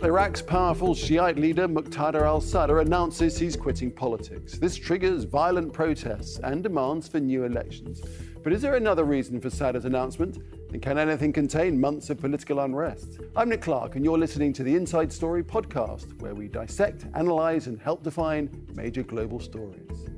[0.00, 4.58] Iraq's powerful Shiite leader Muqtada al Sadr announces he's quitting politics.
[4.58, 8.02] This triggers violent protests and demands for new elections.
[8.42, 10.38] But is there another reason for Sadr's announcement?
[10.72, 13.20] And can anything contain months of political unrest?
[13.36, 17.68] I'm Nick Clark, and you're listening to the Inside Story podcast, where we dissect, analyze,
[17.68, 20.08] and help define major global stories.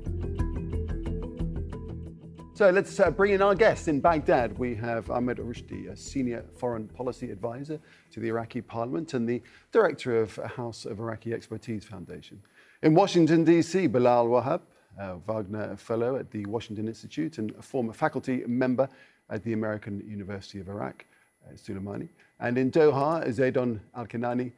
[2.55, 4.57] So let's uh, bring in our guest in Baghdad.
[4.57, 7.81] We have Ahmed Rushdi, a senior foreign policy advisor
[8.11, 9.41] to the Iraqi parliament and the
[9.73, 12.41] director of House of Iraqi Expertise Foundation.
[12.81, 14.61] In Washington, D.C., Bilal Wahab,
[14.97, 18.87] a Wagner Fellow at the Washington Institute and a former faculty member
[19.29, 21.03] at the American University of Iraq,
[21.45, 22.07] uh, Sulaimani.
[22.39, 24.53] And in Doha, Zaidon Al Kinani,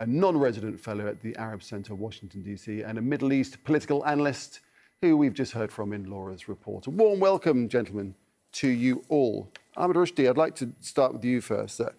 [0.00, 4.04] a non resident fellow at the Arab Center, Washington, D.C., and a Middle East political
[4.04, 4.60] analyst
[5.02, 6.86] who we've just heard from in Laura's report.
[6.86, 8.14] A warm welcome, gentlemen,
[8.52, 9.48] to you all.
[9.76, 11.80] Ahmed Rushdi, I'd like to start with you first.
[11.80, 11.90] Uh,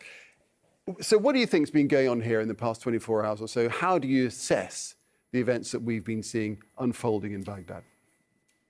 [0.99, 3.41] so, what do you think has been going on here in the past 24 hours
[3.41, 3.69] or so?
[3.69, 4.95] How do you assess
[5.31, 7.83] the events that we've been seeing unfolding in Baghdad?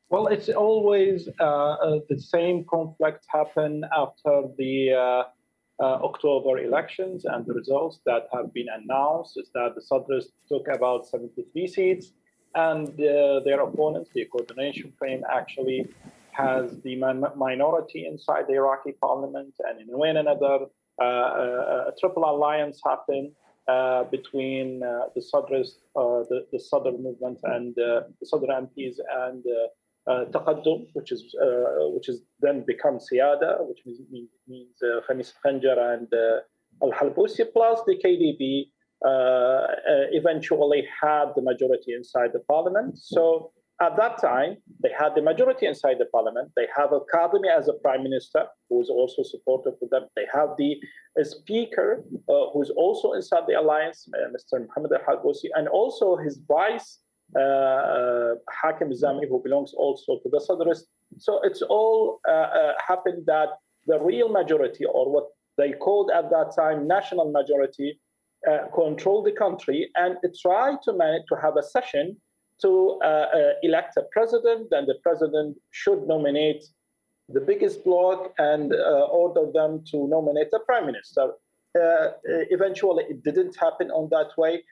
[0.10, 7.26] Well, it's always uh, uh, the same conflict happen after the uh, uh, October elections
[7.26, 12.12] and the results that have been announced is that the Sadrs took about 73 seats
[12.56, 15.88] and uh, their opponents, the coordination frame, actually
[16.32, 16.96] has the
[17.36, 20.68] minority inside the Iraqi parliament, and in one another,
[21.02, 23.32] uh, uh, a triple alliance happened
[23.68, 28.96] uh, between uh, the Sadrist, uh, the, the Sadr movement, and the Sadr MPs
[29.28, 29.44] and
[30.08, 31.36] Taqaddum, which is
[31.94, 34.76] which is then become Siyada, which means means
[35.08, 36.08] Khamis Khanjar and
[36.82, 42.98] Al Halbusi, plus the uh, uh, eventually had the majority inside the parliament.
[42.98, 46.52] So at that time, they had the majority inside the parliament.
[46.58, 50.08] They have a Kadhimi as a prime minister, who is also supportive of them.
[50.18, 50.82] They have the
[51.24, 54.68] speaker, uh, who is also inside the alliance, uh, Mr.
[54.68, 57.00] Mohammed Al Halbusi, and also his vice,
[57.38, 60.88] uh, uh, Hakim Zami, who belongs also to the Sadrist.
[61.18, 62.20] So it's all
[62.86, 63.50] happened that
[63.88, 65.28] the real majority, or what
[65.58, 67.98] they called at that time national majority,
[68.48, 72.16] uh, control the country and try to manage to have a session
[72.62, 74.70] to uh, uh, elect a president.
[74.72, 76.64] Then the president should nominate
[77.28, 78.74] the biggest bloc and
[79.12, 81.34] order them to nominate a prime minister.
[82.50, 84.64] eventually, it didn't happen on that way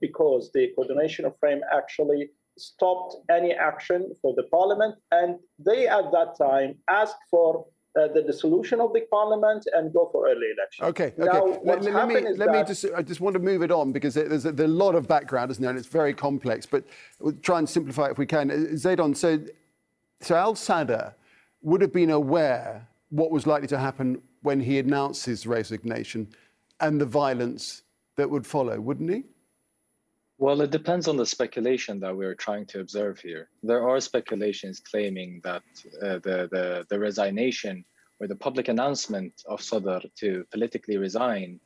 [0.00, 6.36] because the coordination frame actually stopped any action for the parliament, and they at that
[6.38, 10.84] time asked for uh, the dissolution of the parliament and go for early election.
[10.84, 11.24] Okay, okay.
[11.24, 14.14] Now, let, let, me, let me just, I just want to move it on because
[14.14, 15.70] there's a, there's a lot of background, isn't there?
[15.70, 16.84] And it's very complex, but
[17.20, 18.50] we'll try and simplify it if we can.
[18.50, 19.40] Uh, Zeidon, so,
[20.20, 21.14] so Al Sadr
[21.62, 26.28] would have been aware what was likely to happen when he announced his resignation
[26.80, 27.82] and the violence
[28.16, 29.24] that would follow, wouldn't he?
[30.38, 33.48] Well, it depends on the speculation that we're trying to observe here.
[33.62, 35.62] There are speculations claiming that
[36.02, 37.84] uh, the, the, the resignation
[38.20, 41.58] or the public announcement of Sadr to politically resign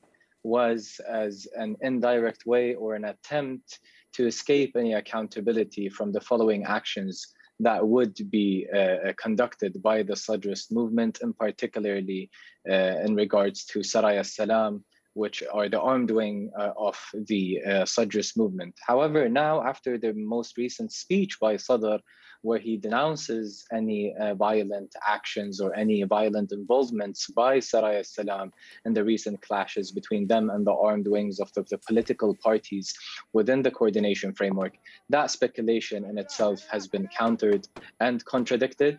[0.44, 3.81] was as an indirect way or an attempt
[4.12, 7.26] to escape any accountability from the following actions
[7.58, 12.31] that would be uh, uh conducted by the Sadrist movement, and particularly
[12.70, 14.82] uh, in regards to Saraya Salam,
[15.15, 18.75] which are the armed wing uh, of the uh, Sadrist movement.
[18.87, 21.98] However, now after the most recent speech by Sadr,
[22.43, 28.50] where he denounces any uh, violent actions or any violent involvements by Saraya Salam
[28.87, 32.94] in the recent clashes between them and the armed wings of the, the political parties
[33.32, 34.78] within the coordination framework,
[35.10, 37.69] that speculation in itself has been countered
[38.00, 38.99] and contradicted.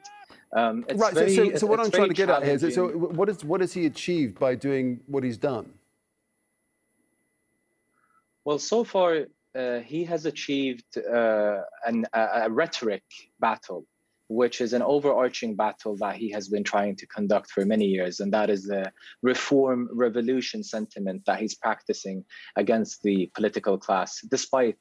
[0.55, 1.13] Um, right.
[1.13, 3.43] Very, so, so, so what I'm trying to get at here is, so what is
[3.43, 5.73] what has he achieved by doing what he's done?
[8.45, 13.03] Well, so far, uh, he has achieved uh, an, a, a, rhetoric
[13.39, 13.85] battle,
[14.29, 18.19] which is an overarching battle that he has been trying to conduct for many years.
[18.19, 18.91] And that is the
[19.21, 22.23] reform revolution sentiment that he's practicing
[22.55, 24.79] against the political class, despite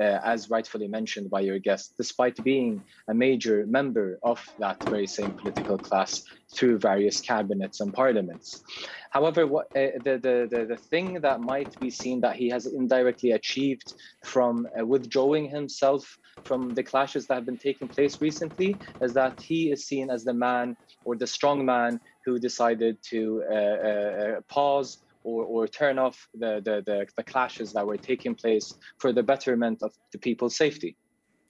[0.00, 5.06] uh, as rightfully mentioned by your guest, despite being a major member of that very
[5.06, 6.22] same political class
[6.54, 8.62] through various cabinets and parliaments.
[9.10, 12.66] However, what, uh, the, the, the, the, thing that might be seen that he has
[12.66, 13.92] indirectly achieved
[14.24, 19.34] from uh, withdrawing himself from the clashes that have been taking place recently is that
[19.40, 24.40] he is seen as the man or the strong man who decided to uh, uh,
[24.48, 29.12] pause or, or turn off the, the, the, the clashes that were taking place for
[29.12, 30.96] the betterment of the people's safety.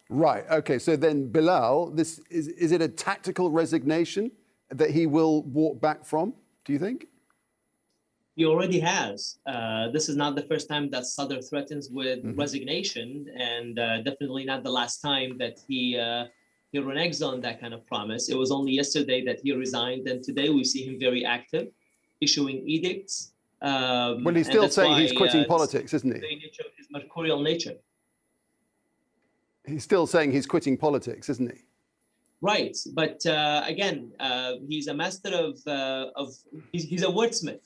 [0.08, 0.44] Right.
[0.50, 0.78] Okay.
[0.78, 4.30] So then, Bilal, this is is it a tactical resignation
[4.70, 6.34] that he will walk back from?
[6.64, 7.06] Do you think?
[8.34, 9.38] he already has.
[9.46, 12.38] Uh, this is not the first time that Sadr threatens with mm-hmm.
[12.38, 16.24] resignation, and uh, definitely not the last time that he uh,
[16.72, 18.30] he reneges on that kind of promise.
[18.30, 21.68] It was only yesterday that he resigned, and today we see him very active,
[22.22, 23.31] issuing edicts.
[23.62, 26.50] Um, well, he's still saying why, he's quitting uh, politics, isn't he?
[26.76, 27.76] His mercurial nature.
[29.64, 31.60] He's still saying he's quitting politics, isn't he?
[32.40, 35.58] Right, but uh, again, uh, he's a master of
[36.16, 36.34] of
[36.72, 37.60] he's, he's a wordsmith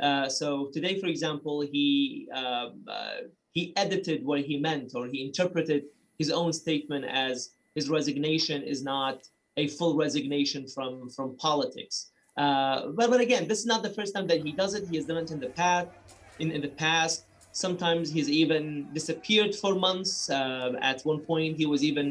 [0.00, 5.24] uh, so today, for example, he um, uh, he edited what he meant, or he
[5.24, 5.84] interpreted
[6.18, 12.09] his own statement as his resignation is not a full resignation from from politics.
[12.40, 14.82] Uh, but but again, this is not the first time that he does it.
[14.90, 15.88] He has done it in the past.
[16.42, 17.16] In, in the past,
[17.52, 20.30] sometimes he's even disappeared for months.
[20.30, 22.06] Uh, at one point, he was even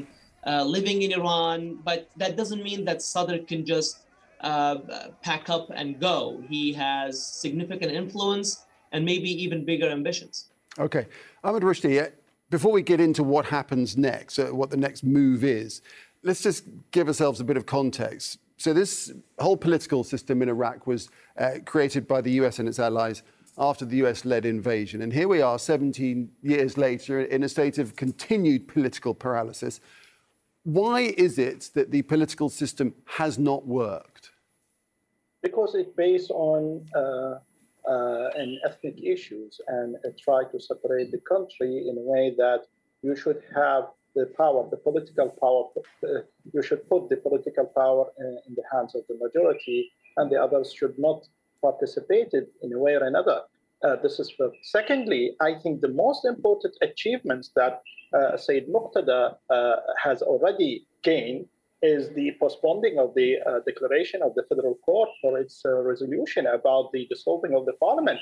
[0.46, 1.80] uh, living in Iran.
[1.84, 3.94] But that doesn't mean that Sadr can just
[4.42, 4.76] uh,
[5.24, 6.44] pack up and go.
[6.48, 7.12] He has
[7.46, 10.50] significant influence and maybe even bigger ambitions.
[10.78, 11.08] Okay.
[11.44, 12.10] Ahmed Rushdi, uh,
[12.52, 15.82] before we get into what happens next, uh, what the next move is,
[16.22, 18.38] let's just give ourselves a bit of context.
[18.60, 22.78] So, this whole political system in Iraq was uh, created by the US and its
[22.78, 23.24] allies
[23.58, 25.02] after the US led invasion.
[25.02, 29.80] And here we are, 17 years later, in a state of continued political paralysis.
[30.64, 34.32] Why is it that the political system has not worked?
[35.42, 37.36] Because it's based on uh,
[37.90, 38.30] uh,
[38.66, 42.64] ethnic issues and uh, try to separate the country in a way that
[43.04, 43.86] you should have
[44.20, 45.64] the power, the political power,
[46.56, 49.80] you should put the political power in, in the hands of the majority,
[50.18, 51.20] and the others should not
[51.62, 52.32] participate
[52.64, 53.40] in a way or another.
[53.86, 54.58] Uh, this is first.
[54.64, 57.82] Secondly, I think the most important achievements that
[58.14, 61.46] uh, Sayyid Muqtada uh, has already gained
[61.82, 66.48] is the postponing of the uh, declaration of the federal court for its uh, resolution
[66.48, 68.20] about the dissolving of the parliament.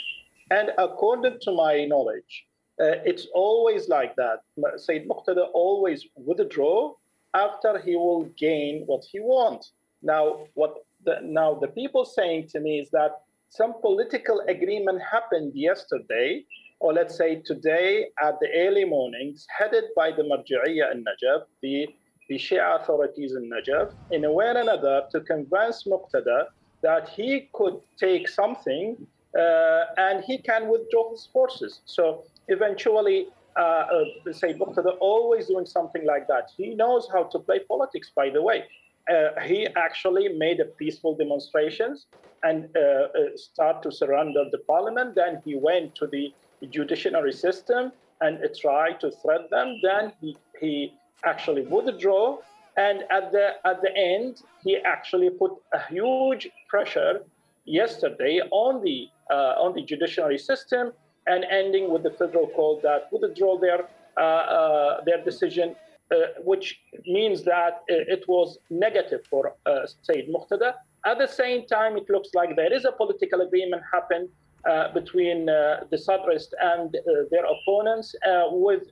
[0.51, 2.46] And according to my knowledge,
[2.79, 4.41] uh, it's always like that.
[4.77, 6.93] Sayyid Muqtada always withdraw
[7.33, 9.71] after he will gain what he wants.
[10.01, 15.53] Now, what the, now the people saying to me is that some political agreement happened
[15.55, 16.43] yesterday,
[16.79, 21.87] or let's say today at the early mornings, headed by the Marja'iyya in Najaf, the,
[22.29, 26.45] the Shia authorities in Najaf, in a way or another to convince Muqtada
[26.83, 28.95] that he could take something
[29.37, 31.81] uh, and he can withdraw his forces.
[31.85, 36.51] So eventually, uh, uh, say Muqtada always doing something like that.
[36.55, 38.65] He knows how to play politics, by the way.
[39.09, 42.07] Uh, he actually made a peaceful demonstrations
[42.43, 45.15] and uh, uh, start to surrender the parliament.
[45.15, 46.33] Then he went to the
[46.69, 47.91] judiciary system
[48.21, 49.79] and tried to threat them.
[49.81, 52.39] Then he, he actually withdrew.
[52.75, 57.21] And at the, at the end, he actually put a huge pressure
[57.65, 60.91] yesterday on the, uh, on the judiciary system
[61.27, 63.87] and ending with the federal court that withdrew their,
[64.17, 65.75] uh, uh, their decision
[66.09, 66.15] uh,
[66.45, 70.75] which means that uh, it was negative for uh, Sayyid Muqtada.
[71.05, 74.29] At the same time, it looks like there is a political agreement happened
[74.65, 76.99] uh, between uh, the Sadrists and uh,
[77.29, 78.15] their opponents
[78.51, 78.83] with,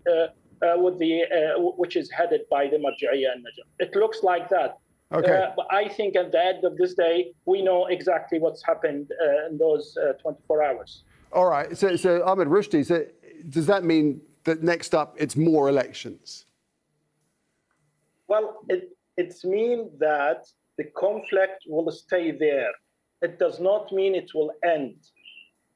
[0.77, 1.23] with the,
[1.77, 3.67] which is headed by the Marja'iyya and Najaf.
[3.79, 4.79] It looks like that.
[5.13, 5.47] Okay.
[5.55, 9.09] but I think at the end of this day, we know exactly what's happened
[9.49, 11.03] in those 24 hours.
[11.35, 11.77] All right.
[11.77, 13.05] So, so Ahmed Rushdi, so
[13.49, 16.45] does that mean that next up it's more elections?
[18.27, 22.71] Well, it, it means that the conflict will stay there.
[23.21, 24.95] It does not mean it will end.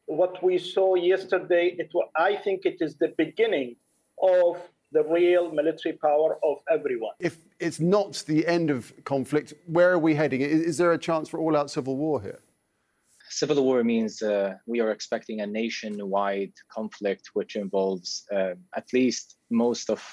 [0.05, 3.75] What we saw yesterday, it, I think it is the beginning
[4.23, 4.57] of
[4.91, 7.11] the real military power of everyone.
[7.19, 10.41] If it's not the end of conflict, where are we heading?
[10.41, 12.39] Is, is there a chance for all out civil war here?
[13.29, 19.37] Civil war means uh, we are expecting a nationwide conflict which involves uh, at least
[19.51, 20.03] most of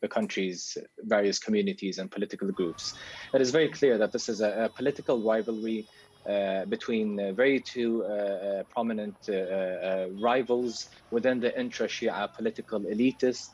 [0.00, 2.94] the country's various communities and political groups.
[3.32, 5.86] It is very clear that this is a, a political rivalry
[6.28, 12.80] uh, between uh, very two uh, uh prominent uh, uh, rivals within the intra-Shia political
[12.80, 13.50] elitist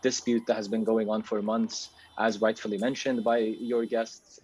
[0.00, 4.38] dispute that has been going on for months, as rightfully mentioned by your guests,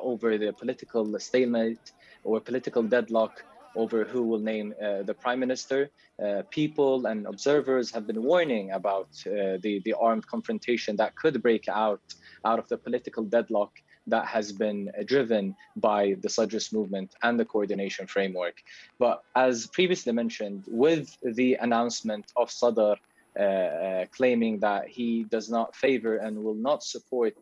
[0.00, 1.92] over the political stalemate
[2.24, 3.44] or political deadlock
[3.76, 5.90] over who will name uh, the prime minister.
[6.24, 11.42] Uh, people and observers have been warning about uh, the, the armed confrontation that could
[11.42, 12.00] break out
[12.44, 13.72] out of the political deadlock
[14.06, 18.62] that has been driven by the Sadrist movement and the coordination framework.
[18.98, 22.94] But as previously mentioned, with the announcement of Sadr
[23.36, 27.34] uh, uh, claiming that he does not favor and will not support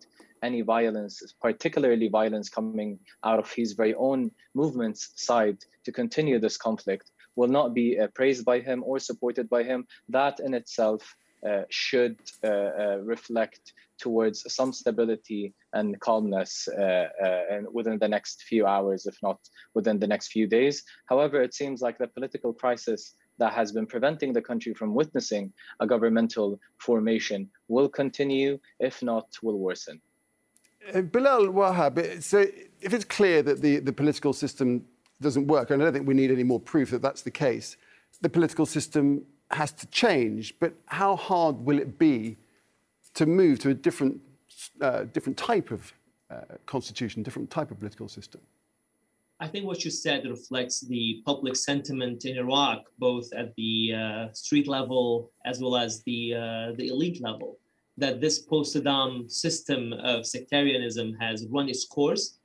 [0.43, 6.57] any violence, particularly violence coming out of his very own movement's side to continue this
[6.57, 11.17] conflict, will not be uh, praised by him or supported by him, that in itself
[11.49, 17.09] uh, should uh, uh, reflect towards some stability and calmness uh,
[17.51, 19.41] and within the next few hours, if not
[19.75, 20.85] within the next few days.
[21.07, 25.53] However, it seems like the political crisis that has been preventing the country from witnessing
[25.81, 30.01] a governmental formation will continue, if not, will worsen.
[30.93, 32.47] Bilal Wahab, so
[32.81, 34.85] if it's clear that the, the political system
[35.21, 37.77] doesn't work, and I don't think we need any more proof that that's the case,
[38.21, 40.55] the political system has to change.
[40.59, 42.37] But how hard will it be
[43.15, 44.21] to move to a different,
[44.81, 45.93] uh, different type of
[46.31, 48.41] uh, constitution, different type of political system?
[49.41, 54.33] I think what you said reflects the public sentiment in Iraq, both at the uh,
[54.33, 57.59] street level as well as the uh, the elite level,
[57.99, 62.39] that this post-Saddam system of sectarianism has run its course,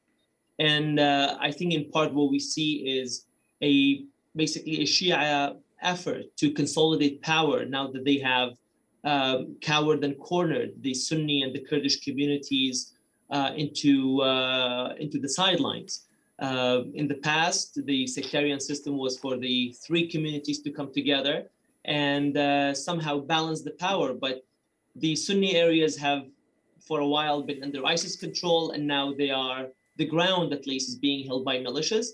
[0.60, 3.26] and uh, I think in part what we see is
[3.62, 4.04] a
[4.36, 8.50] basically a Shia effort to consolidate power now that they have
[9.04, 12.94] um, cowered and cornered the Sunni and the Kurdish communities
[13.30, 16.06] uh, into uh, into the sidelines.
[16.40, 21.50] Uh, in the past, the sectarian system was for the three communities to come together
[21.86, 24.14] and uh, somehow balance the power.
[24.14, 24.44] But
[25.00, 26.24] the Sunni areas have,
[26.80, 30.90] for a while, been under ISIS control, and now they are the ground, at least,
[30.90, 32.08] is being held by militias.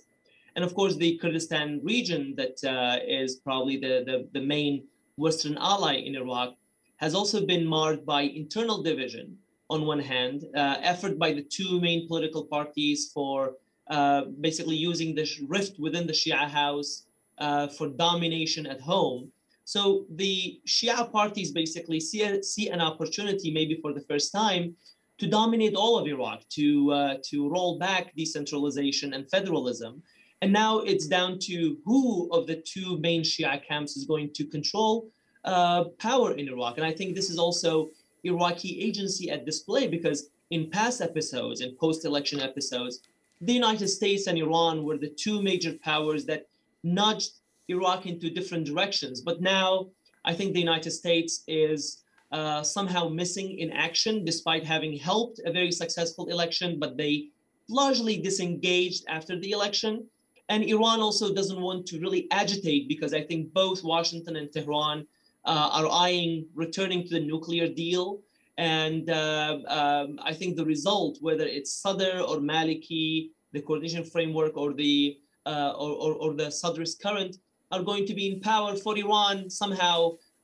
[0.55, 4.85] And of course, the Kurdistan region, that uh, is probably the, the, the main
[5.17, 6.55] Western ally in Iraq,
[6.97, 9.37] has also been marred by internal division
[9.69, 13.53] on one hand, uh, effort by the two main political parties for
[13.89, 17.05] uh, basically using the rift within the Shia house
[17.39, 19.31] uh, for domination at home.
[19.65, 24.75] So the Shia parties basically see, see an opportunity, maybe for the first time,
[25.20, 30.01] to dominate all of Iraq, to, uh, to roll back decentralization and federalism.
[30.41, 34.46] And now it's down to who of the two main Shia camps is going to
[34.46, 35.10] control
[35.46, 36.77] uh, power in Iraq.
[36.77, 37.89] And I think this is also
[38.24, 43.01] Iraqi agency at display because in past episodes and post election episodes,
[43.41, 46.48] the United States and Iran were the two major powers that
[46.84, 47.39] nudged
[47.70, 49.22] Iraq into different directions.
[49.22, 49.88] But now
[50.25, 55.51] I think the United States is uh, somehow missing in action despite having helped a
[55.51, 57.29] very successful election, but they
[57.70, 60.08] largely disengaged after the election.
[60.50, 65.08] And Iran also doesn't want to really agitate because I think both Washington and Tehran
[65.46, 68.20] uh, are eyeing returning to the nuclear deal.
[68.58, 74.58] And uh, um, I think the result, whether it's Sadr or Maliki, the coordination framework,
[74.58, 77.36] or the uh, or, or, or, the Sadrist current,
[77.73, 79.49] are going to be in power for Iran.
[79.61, 79.97] Somehow,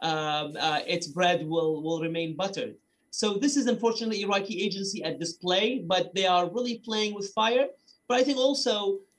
[0.09, 2.74] um, uh, its bread will will remain buttered.
[3.12, 7.67] So this is unfortunately Iraqi agency at display, but they are really playing with fire.
[8.07, 8.74] But I think also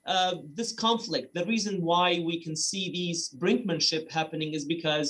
[0.06, 5.08] uh, this conflict, the reason why we can see these brinkmanship happening is because,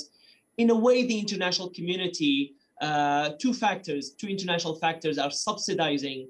[0.57, 6.27] in a way, the international community, uh, two factors, two international factors are subsidizing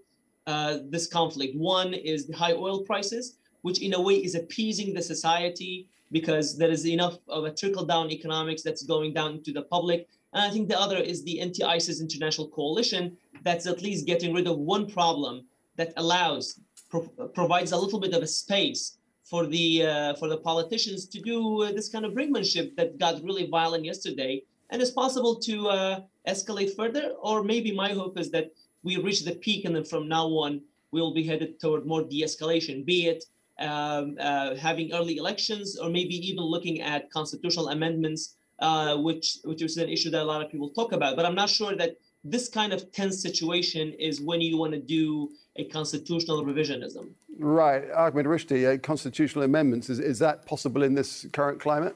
[0.47, 1.55] uh, this conflict.
[1.55, 6.57] One is the high oil prices, which in a way is appeasing the society because
[6.57, 10.07] there is enough of a trickle down economics that's going down to the public.
[10.33, 14.33] And I think the other is the anti ISIS international coalition that's at least getting
[14.33, 15.45] rid of one problem
[15.77, 17.07] that allows pro-
[17.39, 21.63] provides a little bit of a space for the uh, for the politicians to do
[21.63, 25.99] uh, this kind of brinkmanship that got really violent yesterday, and it's possible to uh,
[26.27, 27.13] escalate further.
[27.21, 28.51] Or maybe my hope is that
[28.83, 32.85] we reach the peak, and then from now on we'll be headed toward more de-escalation,
[32.85, 33.23] be it
[33.61, 39.61] um, uh, having early elections, or maybe even looking at constitutional amendments, uh, which which
[39.61, 41.15] is an issue that a lot of people talk about.
[41.15, 44.79] But I'm not sure that this kind of tense situation is when you want to
[44.79, 47.09] do a constitutional revisionism.
[47.37, 51.95] Right, Ahmed Rushdi, uh, constitutional amendments, is, is that possible in this current climate?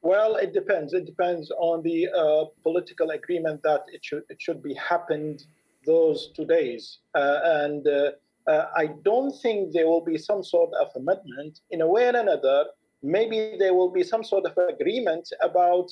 [0.00, 0.92] Well, it depends.
[0.92, 5.46] It depends on the uh, political agreement that it should it should be happened
[5.86, 8.10] those two days, uh, and uh,
[8.46, 11.60] uh I don't think there will be some sort of amendment.
[11.70, 12.66] In a way or another,
[13.02, 15.88] maybe there will be some sort of agreement about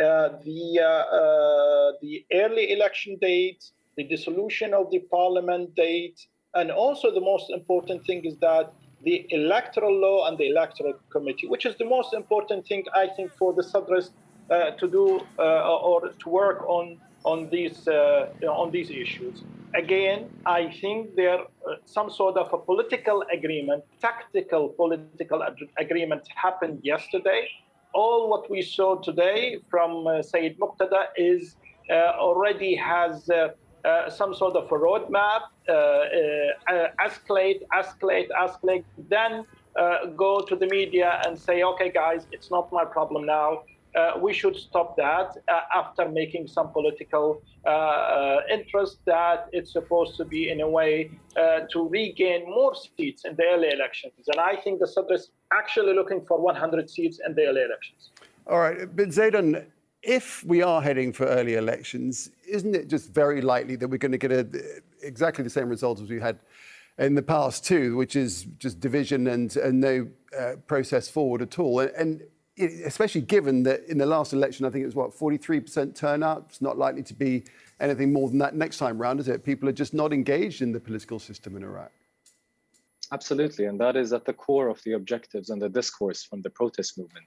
[0.00, 3.62] uh, the uh, the early election date,
[3.96, 8.72] the dissolution of the parliament date, and also the most important thing is that
[9.04, 13.30] the electoral law and the electoral committee, which is the most important thing I think
[13.38, 14.12] for the Sadrists
[14.50, 19.44] uh, to do uh, or to work on on these uh, on these issues.
[19.76, 26.22] Again, I think there uh, some sort of a political agreement, tactical political ag- agreement
[26.36, 27.48] happened yesterday.
[27.92, 31.56] All what we saw today from uh, Sayyid Muqtada is
[31.90, 33.28] uh, already has
[33.84, 38.84] uh, some sort of a roadmap, uh, uh, escalate, escalate, escalate.
[38.96, 39.44] Then
[39.78, 43.58] uh, go to the media and say, okay, guys, it's not my problem now.
[43.94, 50.16] Uh, we should stop that uh, after making some political uh, interest that it's supposed
[50.16, 51.10] to be in a way
[51.70, 54.12] to regain more seats in the early elections.
[54.26, 58.10] And I think the Sadr is actually looking for 100 seats in the early elections.
[58.46, 59.64] All right, but Zeidon,
[60.02, 64.12] if we are heading for early elections, isn't it just very likely that we're going
[64.12, 64.46] to get a,
[65.02, 66.38] exactly the same results as we had
[66.98, 70.08] in the past too, which is just division and, and no
[70.38, 71.80] uh, process forward at all?
[71.80, 72.22] And, and
[72.58, 76.46] especially given that in the last election, I think it was what 43% turnout.
[76.48, 77.44] It's not likely to be
[77.80, 79.44] anything more than that next time round, is it?
[79.44, 81.90] People are just not engaged in the political system in Iraq.
[83.12, 86.50] Absolutely, and that is at the core of the objectives and the discourse from the
[86.50, 87.26] protest movement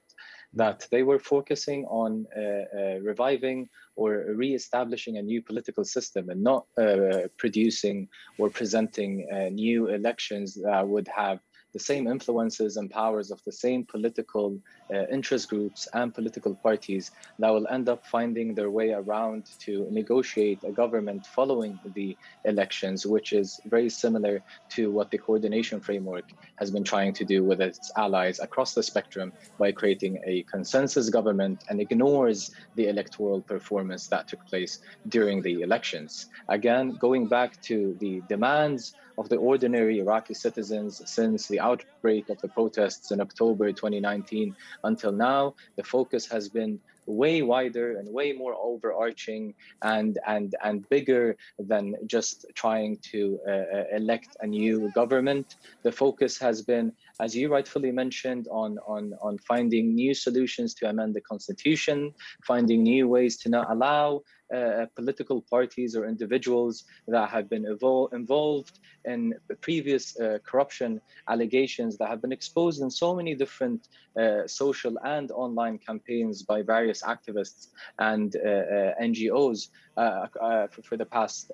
[0.53, 6.41] that they were focusing on uh, uh, reviving or re-establishing a new political system and
[6.41, 8.07] not uh, producing
[8.39, 11.39] or presenting uh, new elections that would have
[11.73, 14.57] the same influences and powers of the same political
[14.93, 19.87] uh, interest groups and political parties that will end up finding their way around to
[19.91, 26.25] negotiate a government following the elections, which is very similar to what the coordination framework
[26.55, 31.09] has been trying to do with its allies across the spectrum by creating a consensus
[31.09, 34.79] government and ignores the electoral performance that took place
[35.09, 36.27] during the elections.
[36.47, 42.39] Again, going back to the demands of the ordinary Iraqi citizens since the outbreak of
[42.41, 45.55] the protests in October 2019 until now.
[45.75, 51.95] The focus has been way wider and way more overarching and and and bigger than
[52.05, 55.55] just trying to uh, uh, elect a new government.
[55.83, 60.89] The focus has been as you rightfully mentioned on on on finding new solutions to
[60.89, 62.13] amend the constitution
[62.45, 64.21] finding new ways to not allow
[64.53, 71.97] uh, political parties or individuals that have been evol- involved in previous uh, corruption allegations
[71.97, 73.87] that have been exposed in so many different
[74.17, 77.67] uh, social and online campaigns by various activists
[77.99, 81.51] and uh, uh, NGOs for, for, the past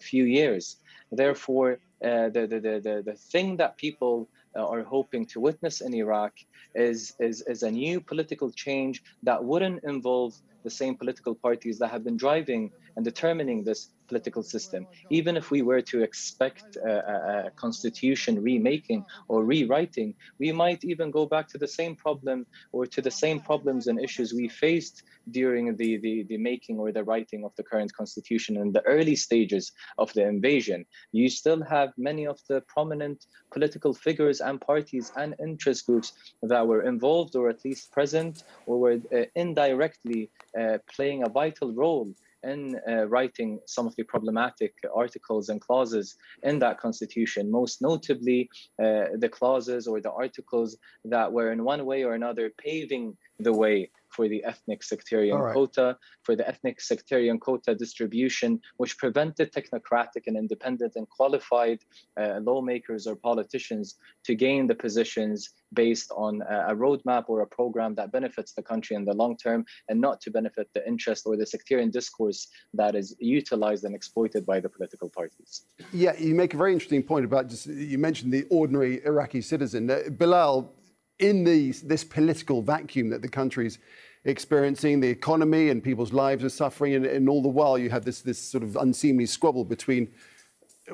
[0.00, 0.76] few years.
[1.12, 6.32] Therefore, the, the, the, the thing that people are hoping to witness in Iraq
[6.74, 11.88] is, is, is a new political change that wouldn't involve the same political parties that
[11.88, 14.86] have been driving and determining this political system.
[15.10, 21.10] Even if we were to expect a, a, constitution remaking or rewriting, we might even
[21.10, 25.02] go back to the same problem or to the same problems and issues we faced
[25.30, 29.16] during the, the, the making or the writing of the current constitution in the early
[29.16, 30.84] stages of the invasion.
[31.12, 36.66] You still have many of the prominent political figures and parties and interest groups that
[36.66, 42.14] were involved or at least present or were uh, indirectly uh, playing a vital role
[42.42, 48.48] in uh, writing some of the problematic articles and clauses in that constitution, most notably
[48.82, 53.52] uh, the clauses or the articles that were in one way or another paving the
[53.52, 55.52] way for the ethnic sectarian right.
[55.52, 61.80] quota, for the ethnic sectarian quota distribution, which prevented technocratic and independent and qualified
[62.20, 67.46] uh, lawmakers or politicians to gain the positions based on a, a roadmap or a
[67.46, 71.24] program that benefits the country in the long term and not to benefit the interest
[71.26, 75.62] or the sectarian discourse that is utilized and exploited by the political parties.
[75.92, 79.90] Yeah, you make a very interesting point about just, you mentioned the ordinary Iraqi citizen.
[79.90, 80.72] Uh, Bilal,
[81.18, 83.78] in this political vacuum that the country's
[84.26, 88.04] experiencing, the economy and people's lives are suffering, and, and all the while you have
[88.04, 90.08] this, this sort of unseemly squabble between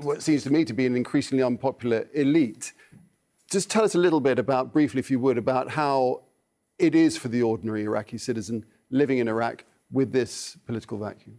[0.01, 2.73] what seems to me to be an increasingly unpopular elite.
[3.51, 6.23] Just tell us a little bit about, briefly, if you would, about how
[6.79, 11.39] it is for the ordinary Iraqi citizen living in Iraq with this political vacuum.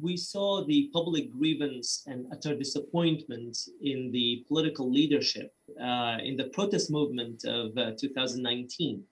[0.00, 6.50] We saw the public grievance and utter disappointment in the political leadership uh, in the
[6.52, 9.04] protest movement of uh, 2019.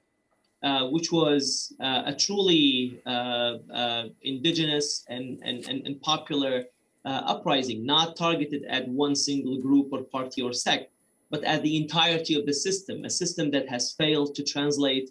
[0.63, 6.63] Uh, which was uh, a truly uh, uh, indigenous and, and, and, and popular
[7.05, 10.93] uprising, not targeted at one single group or party or sect,
[11.31, 15.11] but at the entirety of the system, a system that has failed to translate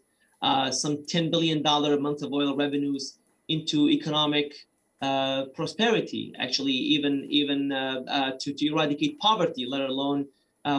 [0.71, 4.55] some $10 billion a month of oil revenues into economic
[5.01, 10.27] uh, prosperity, actually, even even uh, uh, to, to eradicate poverty, let alone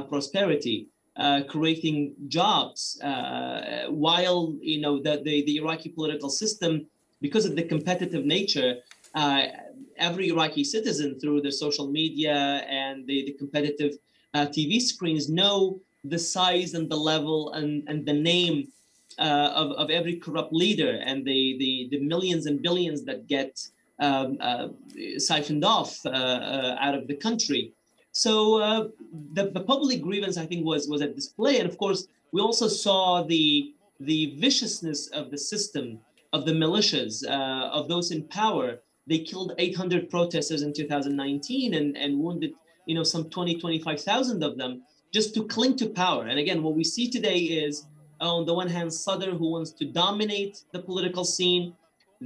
[0.08, 6.86] prosperity uh, creating jobs uh, while you know the, the, the Iraqi political system
[7.20, 8.76] because of the competitive nature
[9.14, 9.42] uh,
[9.98, 13.98] every Iraqi citizen through the social media and the, the competitive
[14.32, 18.68] uh, TV screens know the size and the level and, and the name
[19.18, 23.60] uh, of, of every corrupt leader and the, the, the millions and billions that get
[24.00, 24.68] um, uh,
[25.18, 27.72] siphoned off out of the country
[28.12, 28.88] So uh,
[29.32, 32.68] the, the public grievance, I think, was was at display, and of course, we also
[32.68, 35.98] saw the the viciousness of the system,
[36.32, 38.80] of the militias, uh, of those in power.
[39.06, 42.52] They killed 800 protesters in 2019 and, and wounded,
[42.86, 46.26] you know, some 20, 25,000 of them just to cling to power.
[46.26, 47.86] And again, what we see today is,
[48.20, 51.74] on the one hand, Sadr, who wants to dominate the political scene,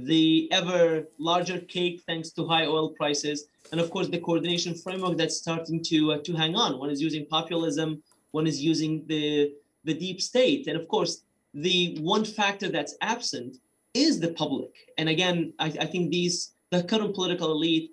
[0.05, 5.17] the ever larger cake thanks to high oil prices, and of course the coordination framework
[5.17, 6.79] that's starting to uh, to hang on.
[6.79, 11.97] One is using populism, one is using the the deep state, and of course the
[12.01, 13.57] one factor that's absent
[13.93, 14.71] is the public.
[14.97, 17.91] And again, I, I think these the current political elite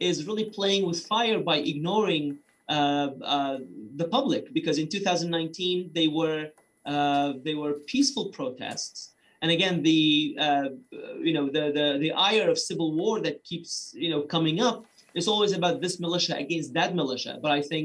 [0.00, 2.38] is really playing with fire by ignoring
[2.68, 3.58] uh, uh,
[3.96, 6.48] the public because in 2019 they were
[6.86, 9.13] uh, they were peaceful protests
[9.44, 10.68] and again the uh,
[11.20, 14.86] you know the, the the ire of civil war that keeps you know coming up
[15.14, 17.38] is always about this militia against that militia.
[17.44, 17.84] But i think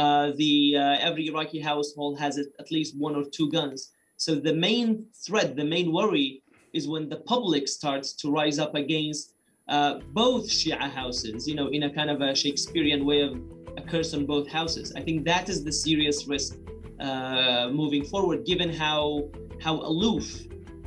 [0.00, 3.80] uh, the uh, every iraqi household has at least one or two guns.
[4.24, 4.88] So the main
[5.26, 6.28] threat the main worry
[6.78, 9.22] is when the public starts to rise up against
[9.74, 9.92] uh,
[10.22, 13.32] both shia houses you know in a kind of a shakespearean way of
[13.80, 14.86] a curse on both houses.
[15.00, 16.50] I think that is the serious risk
[17.06, 19.00] uh, moving forward given how
[19.64, 20.26] how aloof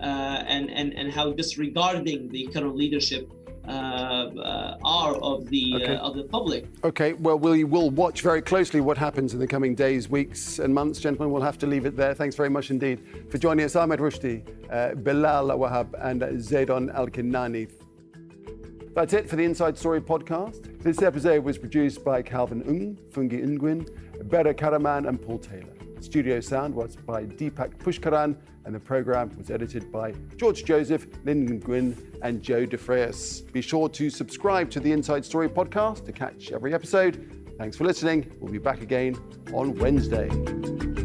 [0.05, 3.31] and, and, and how disregarding the current leadership
[3.67, 5.95] uh, uh, are of the Okay.
[5.97, 6.65] of the public.
[6.83, 10.73] Okay, well, we will watch very closely what happens in the coming days, weeks, and
[10.73, 10.99] months.
[10.99, 12.13] Gentlemen, we'll have to leave it there.
[12.15, 13.75] Thanks very much indeed for joining us.
[13.75, 17.69] Ahmed Rushdi, uh, Bilal Wahab, and Zeidon Alkinani.
[18.95, 20.81] That's it for the Inside Story podcast.
[20.81, 23.87] This episode was produced by Calvin Ung, Fungi Nguyen,
[24.29, 25.75] Bera Karaman, and Paul Taylor.
[26.01, 28.35] Studio sound was by Deepak Pushkaran,
[28.65, 33.51] and the program was edited by George Joseph, Lyndon Gwynn, and Joe DeFreyas.
[33.51, 37.53] Be sure to subscribe to the Inside Story podcast to catch every episode.
[37.57, 38.31] Thanks for listening.
[38.39, 39.15] We'll be back again
[39.53, 41.00] on Wednesday.